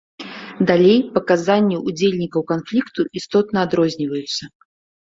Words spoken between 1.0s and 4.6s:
паказанні ўдзельнікаў канфлікту істотна адрозніваюцца.